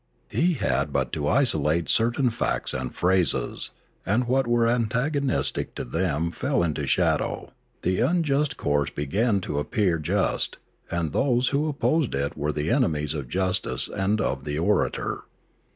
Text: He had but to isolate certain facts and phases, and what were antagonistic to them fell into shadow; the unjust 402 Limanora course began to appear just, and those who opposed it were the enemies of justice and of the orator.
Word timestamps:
He 0.31 0.53
had 0.53 0.91
but 0.91 1.13
to 1.13 1.27
isolate 1.27 1.87
certain 1.87 2.31
facts 2.31 2.73
and 2.73 2.95
phases, 2.95 3.69
and 4.03 4.27
what 4.27 4.47
were 4.47 4.67
antagonistic 4.67 5.75
to 5.75 5.83
them 5.83 6.31
fell 6.31 6.63
into 6.63 6.87
shadow; 6.87 7.51
the 7.83 7.99
unjust 7.99 8.59
402 8.59 8.59
Limanora 8.59 8.63
course 8.63 8.89
began 8.89 9.41
to 9.41 9.59
appear 9.59 9.99
just, 9.99 10.57
and 10.89 11.11
those 11.13 11.49
who 11.49 11.69
opposed 11.69 12.15
it 12.15 12.35
were 12.35 12.51
the 12.51 12.71
enemies 12.71 13.13
of 13.13 13.29
justice 13.29 13.87
and 13.89 14.19
of 14.19 14.43
the 14.43 14.57
orator. 14.57 15.25